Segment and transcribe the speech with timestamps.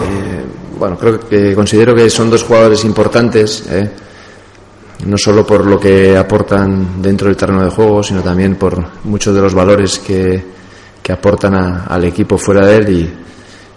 [0.00, 0.44] Eh,
[0.78, 3.90] bueno, creo que considero que son dos jugadores importantes, eh,
[5.06, 9.34] no solo por lo que aportan dentro del terreno de juego, sino también por muchos
[9.34, 10.42] de los valores que,
[11.02, 13.12] que aportan a- al equipo fuera de él y,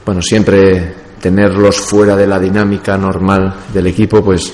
[0.05, 4.51] bueno, siempre tenerlos fuera de la dinámica normal del equipo, pues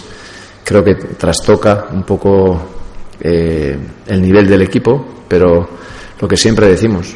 [0.64, 2.62] creo que trastoca un poco
[3.20, 5.70] eh, el nivel del equipo, pero
[6.20, 7.14] lo que siempre decimos,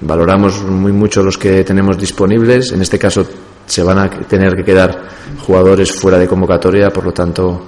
[0.00, 2.72] valoramos muy mucho los que tenemos disponibles.
[2.72, 3.24] En este caso
[3.66, 5.08] se van a tener que quedar
[5.46, 7.66] jugadores fuera de convocatoria, por lo tanto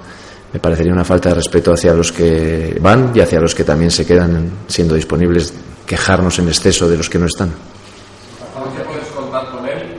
[0.53, 3.91] me parecería una falta de respeto hacia los que van y hacia los que también
[3.91, 5.53] se quedan siendo disponibles,
[5.85, 7.49] quejarnos en exceso de los que no están.
[7.49, 9.97] ¿Qué puedes contar con él?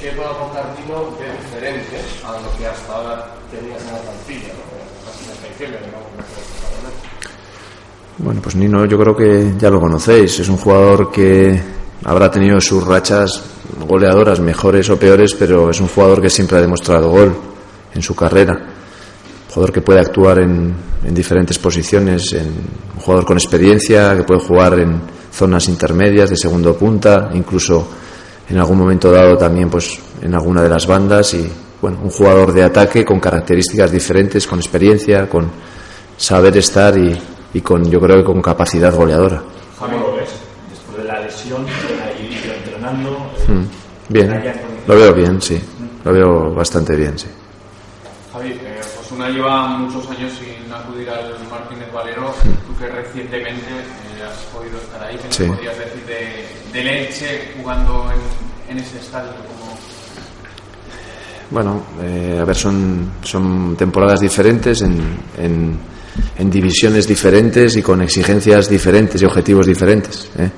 [0.00, 4.52] ¿Qué puede aportar Tino de diferente a lo que hasta ahora tenías en la plantilla?
[4.54, 5.10] ¿no?
[5.10, 5.98] Casi hasta diciembre, ¿no?
[5.98, 6.96] ¿Cómo puedes contar con él?
[8.18, 10.38] Bueno, pues Nino yo creo que ya lo conocéis.
[10.38, 11.60] Es un jugador que
[12.04, 13.42] habrá tenido sus rachas
[13.86, 17.34] goleadoras mejores o peores, pero es un jugador que siempre ha demostrado gol
[17.94, 18.52] en su carrera.
[18.52, 22.46] Un jugador que puede actuar en, en diferentes posiciones, en,
[22.94, 25.00] un jugador con experiencia, que puede jugar en
[25.32, 27.86] zonas intermedias de segundo punta, incluso
[28.48, 32.52] en algún momento dado también pues en alguna de las bandas y bueno, un jugador
[32.52, 35.48] de ataque con características diferentes, con experiencia, con
[36.16, 37.16] saber estar y,
[37.54, 39.42] y con yo creo que con capacidad goleadora.
[39.78, 40.30] ¿Cómo lo ves?
[40.70, 41.64] Después de la lesión,
[42.04, 42.28] ahí
[42.90, 43.30] entrenando.
[43.36, 43.64] eh, Mm,
[44.10, 44.54] Bien,
[44.86, 45.60] lo veo bien, sí,
[46.04, 47.26] lo veo bastante bien, sí.
[48.32, 52.32] Javi, eh, Osuna lleva muchos años sin acudir al Martínez Valero.
[52.66, 55.44] Tú que recientemente eh, has podido estar ahí, ¿qué nos Sí.
[55.44, 58.06] podrías decir de, del Elche jugando
[58.68, 59.30] en, en ese estadio?
[59.30, 59.76] Como...
[61.50, 64.98] Bueno, eh, a ver, son, son temporadas diferentes en,
[65.38, 65.78] en,
[66.38, 70.30] en divisiones diferentes y con exigencias diferentes y objetivos diferentes.
[70.38, 70.50] ¿eh?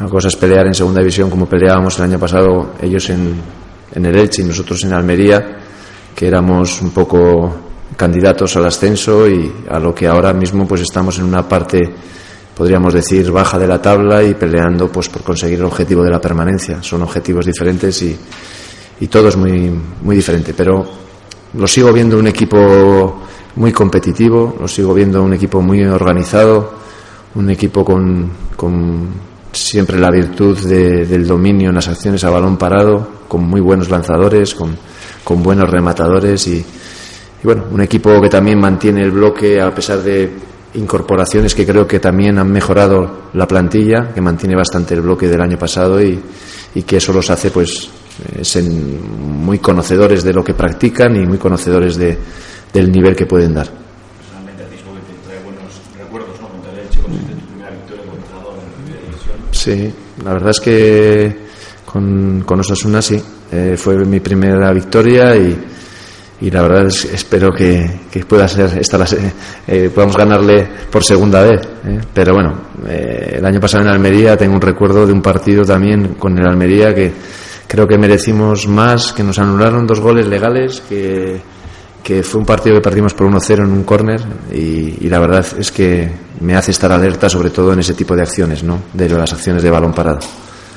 [0.00, 3.34] Una cosa es pelear en segunda división como peleábamos el año pasado ellos en,
[3.92, 5.58] en el Elche y nosotros en Almería,
[6.14, 7.54] que éramos un poco
[7.96, 11.82] candidatos al ascenso y a lo que ahora mismo pues estamos en una parte
[12.54, 16.20] podríamos decir baja de la tabla y peleando pues por conseguir el objetivo de la
[16.20, 16.82] permanencia.
[16.82, 18.16] Son objetivos diferentes y,
[19.00, 19.72] y todo es muy,
[20.02, 20.84] muy diferente, pero
[21.54, 23.22] lo sigo viendo un equipo
[23.56, 26.74] muy competitivo, lo sigo viendo un equipo muy organizado,
[27.36, 29.08] un equipo con, con
[29.52, 33.88] siempre la virtud de- del dominio en las acciones a balón parado, con muy buenos
[33.90, 34.76] lanzadores, con,
[35.42, 40.32] buenos rematadores y, y bueno, un equipo que también mantiene el bloque a pesar de
[40.74, 45.40] incorporaciones que creo que también han mejorado la plantilla, que mantiene bastante el bloque del
[45.42, 46.18] año pasado y,
[46.86, 47.90] que eso los hace pues
[48.32, 52.16] eh, muy conocedores de lo que practican y muy conocedores de,
[52.72, 53.66] del nivel que pueden dar.
[53.66, 56.48] Personalmente, a ti seguro que te trae buenos recuerdos, ¿no?
[56.48, 59.36] Contra el Elche, conseguiste tu primera victoria como entrenador en la primera división.
[59.68, 59.92] Sí,
[60.24, 61.36] la verdad es que
[61.84, 65.58] con, con Osasuna sí, eh, fue mi primera victoria y,
[66.40, 69.06] y la verdad es, espero que, que pueda ser esta la,
[69.66, 71.60] eh, podamos ganarle por segunda vez.
[71.86, 72.00] eh.
[72.14, 72.54] Pero bueno,
[72.88, 76.46] eh, el año pasado en Almería tengo un recuerdo de un partido también con el
[76.46, 77.12] Almería que
[77.66, 81.42] creo que merecimos más, que nos anularon dos goles legales, que,
[82.02, 84.20] que fue un partido que perdimos por 1-0 en un córner
[84.50, 86.08] y, y la verdad es que
[86.40, 88.78] me hace estar alerta sobre todo en ese tipo de acciones, ¿no?
[88.92, 90.20] De las acciones de balón parado.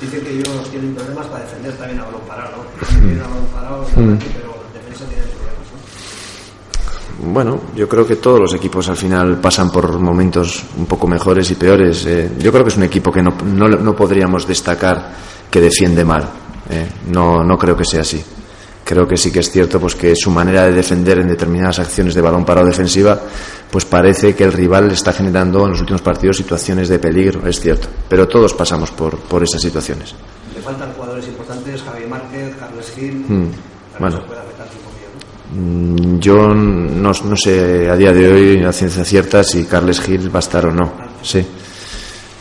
[0.02, 2.88] Dicen que ellos tienen problemas para defender también a balón parado, ¿no?
[3.00, 5.68] Tienen a balón parado, pero en defensa tienen problemas,
[7.26, 7.34] ¿no?
[7.34, 11.52] Bueno, yo creo que todos los equipos al final pasan por momentos un poco mejores
[11.52, 12.06] y peores.
[12.08, 15.12] Eh, yo creo que es un equipo que no, no, no podríamos destacar
[15.52, 16.28] que defiende mal.
[16.70, 16.88] eh.
[17.12, 18.24] No, no creo que sea así.
[18.92, 22.14] Creo que sí que es cierto pues que su manera de defender en determinadas acciones
[22.14, 23.18] de balón parado defensiva,
[23.72, 27.48] pues parece que el rival le está generando en los últimos partidos situaciones de peligro,
[27.48, 27.88] es cierto.
[28.10, 30.14] Pero todos pasamos por, por esas situaciones.
[30.54, 33.14] Le faltan jugadores importantes, Javier Márquez, Carles Gil.
[33.30, 33.52] Mm,
[33.98, 34.18] bueno.
[34.18, 35.08] se puede afectar un poquillo,
[35.54, 36.12] ¿no?
[36.12, 40.36] Mm, Yo no, no sé a día de hoy a ciencia cierta si Carles Gil
[40.36, 40.92] va a estar o no.
[41.24, 41.48] Sí.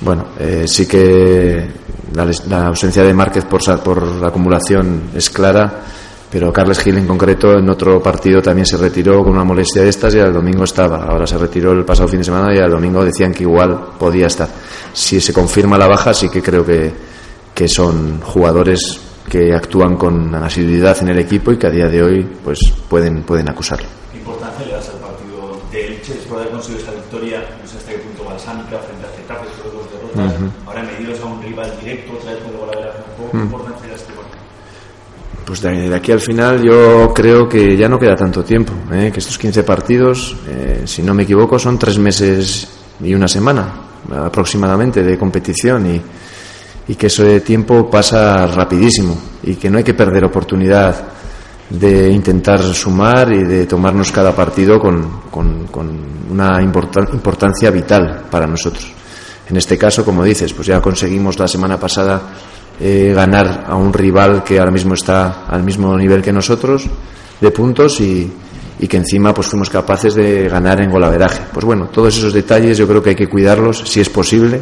[0.00, 1.68] Bueno, eh, sí que
[2.12, 5.84] la, ausencia de Márquez por, por la acumulación es clara,
[6.30, 9.88] pero Carles Gil en concreto en otro partido también se retiró con una molestia de
[9.88, 11.04] estas y al domingo estaba.
[11.04, 14.28] Ahora se retiró el pasado fin de semana y al domingo decían que igual podía
[14.28, 14.48] estar.
[14.92, 16.92] Si se confirma la baja, sí que creo que,
[17.52, 22.02] que son jugadores que actúan con asiduidad en el equipo y que a día de
[22.02, 23.86] hoy pues pueden, pueden acusarlo.
[24.12, 27.68] ¿Qué importancia le das al partido de Elche después de haber conseguido esta victoria, no
[27.68, 31.42] sé hasta qué punto balsámica, frente a Getafe, sobre dos derrotas, ahora medidos a un
[31.42, 32.92] rival directo, otra vez con el golavera,
[33.30, 34.40] ¿qué importancia le das a este partido?
[35.50, 39.10] Pues de, aquí al final yo creo que ya no queda tanto tiempo, ¿eh?
[39.12, 42.68] que estos 15 partidos, eh, si no me equivoco, son tres meses
[43.02, 43.68] y una semana
[44.26, 46.00] aproximadamente de competición y,
[46.86, 50.94] y que ese tiempo pasa rapidísimo y que no hay que perder oportunidad
[51.68, 55.90] de intentar sumar y de tomarnos cada partido con, con, con
[56.30, 58.86] una importan- importancia vital para nosotros.
[59.48, 62.22] En este caso, como dices, pues ya conseguimos la semana pasada
[62.80, 66.86] eh, ganar a un rival que ahora mismo está al mismo nivel que nosotros
[67.40, 68.32] de puntos y,
[68.78, 71.42] y que encima pues fuimos capaces de ganar en golaveraje.
[71.52, 74.60] Pues bueno, todos esos detalles yo creo que hay que cuidarlos si es posible,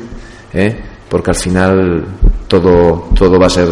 [0.52, 0.80] ¿eh?
[1.08, 2.04] porque al final
[2.46, 3.68] todo, todo va a ser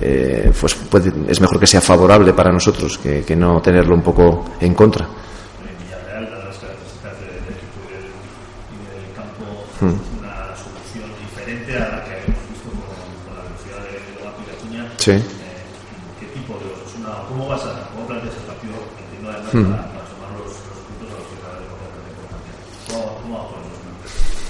[0.00, 4.02] eh, pues puede- es mejor que sea favorable para nosotros que, que no tenerlo un
[4.02, 8.08] poco en contra Villarreal, dadas las características del equipo y del,
[8.72, 9.44] y del campo,
[9.80, 9.88] Hmm.
[9.94, 12.80] es una solución diferente a la que hemos visto con,
[13.26, 14.89] con la velocidad de Lobato y de Acuña.
[15.00, 15.12] Sí.
[15.12, 15.22] Eh,
[16.20, 19.70] ¿Qué tipo de Osasuna, cómo vas a, cómo planteas el partido, entiendo además Hmm.
[19.72, 22.52] para, para sumar los, los puntos a los que cada vez con tanta importancia?
[22.92, 23.62] ¿Cómo, cómo va a jugar?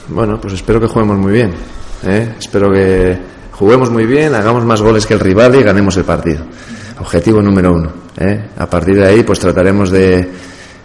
[0.09, 1.55] Bueno, pues espero que juguemos muy bien.
[2.05, 2.35] ¿eh?
[2.39, 3.19] Espero que
[3.53, 6.45] juguemos muy bien, hagamos más goles que el rival y ganemos el partido.
[6.99, 7.93] Objetivo número uno.
[8.19, 8.49] ¿eh?
[8.59, 10.29] A partir de ahí, pues trataremos de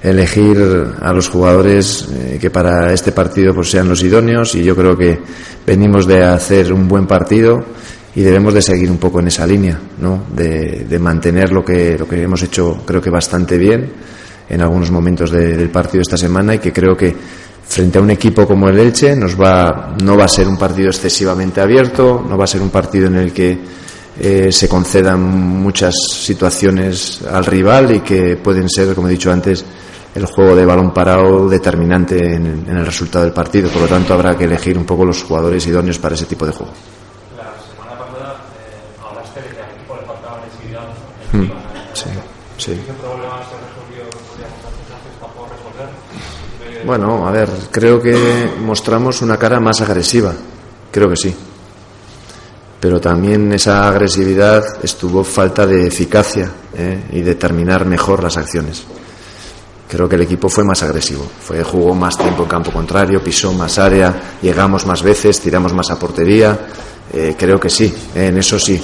[0.03, 0.57] elegir
[1.01, 4.95] a los jugadores eh, que para este partido pues sean los idóneos y yo creo
[4.95, 5.19] que
[5.65, 7.65] venimos de hacer un buen partido
[8.15, 10.23] y debemos de seguir un poco en esa línea, ¿no?
[10.33, 13.91] De, de mantener lo que, lo que hemos hecho creo que bastante bien
[14.49, 17.13] en algunos momentos de- del partido esta semana y que creo que
[17.67, 20.89] frente a un equipo como el Elche nos va, no va a ser un partido
[20.89, 23.57] excesivamente abierto, no va a ser un partido en el que
[24.17, 29.65] eh, se concedan muchas situaciones al rival y que pueden ser, como he dicho antes,
[30.13, 33.67] el juego de balón parado determinante en, en el resultado del partido.
[33.69, 36.53] Por lo tanto, habrá que elegir un poco los jugadores idóneos para ese tipo de
[36.53, 36.71] juego.
[37.35, 40.85] La semana pasada eh, hablaste de que al equipo le faltaba agresividad Mm, encima.
[40.85, 40.85] sí, sí.
[40.85, 41.24] ¿Qué problema se resolvió digamos, las sensaciones para
[45.33, 45.89] poder resolver?
[46.81, 50.33] Eh, Bueno, a ver, creo que mostramos una cara más agresiva,
[50.91, 51.35] creo que sí.
[52.79, 57.03] Pero también esa agresividad estuvo falta de eficacia ¿eh?
[57.13, 58.83] y de terminar mejor las acciones.
[59.89, 63.53] Creo que el equipo fue más agresivo, fue, jugó más tiempo en campo contrario, pisó
[63.53, 66.59] más área, llegamos más veces, tiramos más a portería.
[67.13, 67.85] Eh, creo que sí,
[68.15, 68.27] ¿eh?
[68.27, 68.81] en eso sí.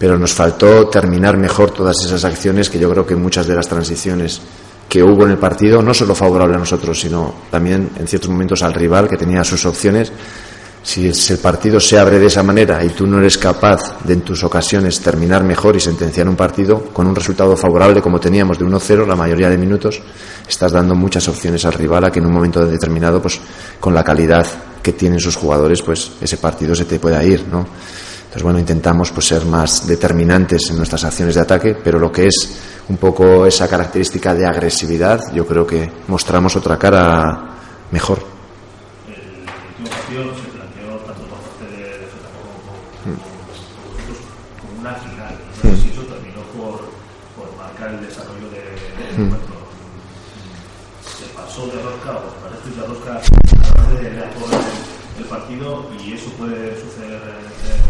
[0.00, 3.68] Pero nos faltó terminar mejor todas esas acciones que yo creo que muchas de las
[3.68, 4.40] transiciones
[4.88, 8.62] que hubo en el partido, no solo favorable a nosotros, sino también en ciertos momentos
[8.62, 10.10] al rival que tenía sus opciones.
[10.82, 14.22] Si el partido se abre de esa manera y tú no eres capaz de en
[14.22, 18.64] tus ocasiones terminar mejor y sentenciar un partido con un resultado favorable como teníamos de
[18.64, 20.00] 1-0 la mayoría de minutos,
[20.48, 23.38] estás dando muchas opciones al rival a que en un momento determinado, pues
[23.78, 24.46] con la calidad
[24.82, 27.66] que tienen sus jugadores, pues ese partido se te pueda ir, ¿no?
[28.30, 32.28] Entonces, bueno, intentamos pues ser más determinantes en nuestras acciones de ataque, pero lo que
[32.28, 37.56] es un poco esa característica de agresividad, yo creo que mostramos otra cara
[37.90, 38.22] mejor.
[39.08, 39.18] El
[39.82, 42.06] último partido se planteó tanto por parte de, de
[43.02, 43.18] como
[44.62, 45.34] como una final.
[45.64, 46.86] No sé si eso terminó por,
[47.34, 48.62] por marcar el desarrollo de,
[49.10, 49.56] del encuentro.
[51.18, 54.22] Se pasó de rosca o parece de rosca a de, de
[55.18, 57.18] el, partido y eso puede suceder.
[57.18, 57.89] eh,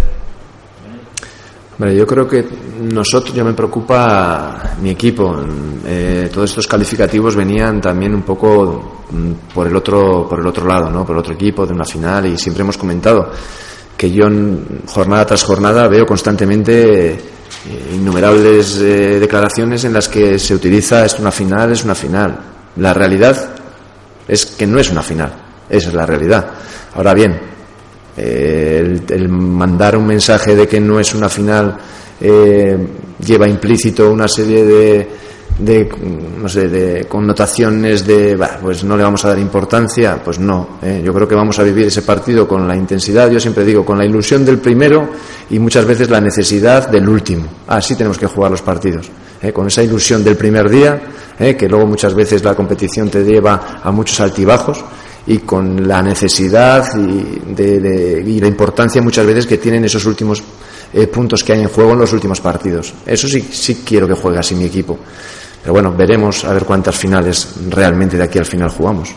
[1.78, 2.44] Hombre, yo creo que
[2.82, 5.34] nosotros, ya me preocupa mi equipo.
[5.86, 10.66] Eh, todos estos calificativos venían también un poco mm, por el otro, por el otro
[10.66, 11.06] lado, ¿no?
[11.06, 13.30] Por el otro equipo de una final y siempre hemos comentado
[13.96, 17.18] que yo en- jornada tras jornada veo constantemente eh,
[17.94, 22.38] innumerables eh, declaraciones en las que se utiliza es una final, es una final.
[22.76, 23.54] La realidad
[24.28, 25.32] es que no es una final,
[25.68, 26.46] esa es la realidad.
[26.94, 27.40] Ahora bien,
[28.16, 31.76] eh, el, mandar un mensaje de que no es una final
[32.20, 32.76] eh,
[33.24, 35.08] lleva implícito una serie de,
[35.58, 35.88] de,
[36.40, 40.78] no sé, de connotaciones de, "Bah, pues no le vamos a dar importancia, pues no.
[40.82, 41.02] eh.
[41.04, 43.96] Yo creo que vamos a vivir ese partido con la intensidad, yo siempre digo, con
[43.98, 45.08] la ilusión del primero
[45.50, 47.44] y muchas veces la necesidad del último.
[47.66, 49.10] Así tenemos que jugar los partidos,
[49.42, 51.00] eh, con esa ilusión del primer día,
[51.38, 54.84] que luego muchas veces la competición te lleva a muchos altibajos
[55.26, 60.42] y con la necesidad y, la importancia muchas veces que tienen esos últimos
[60.92, 62.94] eh, puntos que hay en juego en los últimos partidos.
[63.06, 64.98] Eso sí, sí quiero que juegue así mi equipo.
[65.62, 69.10] Pero bueno, veremos a ver cuántas finales realmente de aquí al final jugamos.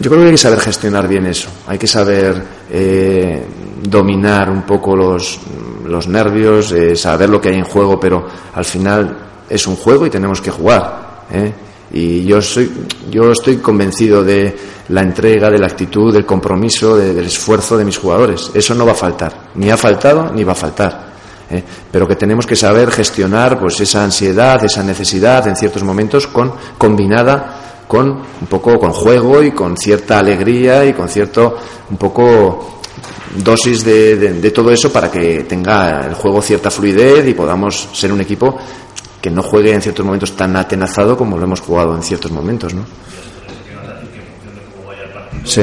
[0.00, 3.42] Yo creo que hay que saber gestionar bien eso, hay que saber eh,
[3.82, 5.40] dominar un poco los,
[5.86, 9.16] los nervios, eh, saber lo que hay en juego, pero al final
[9.48, 11.24] es un juego y tenemos que jugar.
[11.32, 11.52] ¿eh?
[11.92, 12.70] Y yo, soy,
[13.10, 14.56] yo estoy convencido de
[14.88, 18.50] la entrega, de la actitud, del compromiso, del esfuerzo de mis jugadores.
[18.54, 21.14] Eso no va a faltar, ni ha faltado ni va a faltar.
[21.50, 21.62] ¿eh?
[21.90, 26.52] Pero que tenemos que saber gestionar pues, esa ansiedad, esa necesidad en ciertos momentos con,
[26.76, 31.56] combinada con un poco con juego y con cierta alegría y con cierto
[31.90, 32.80] un poco
[33.36, 38.12] dosis de, de, todo eso para que tenga el juego cierta fluidez y podamos ser
[38.12, 38.56] un equipo
[39.24, 42.74] que no juegue en ciertos momentos tan atenazado como lo hemos jugado en ciertos momentos,
[42.74, 42.84] ¿no?
[45.46, 45.62] Sí.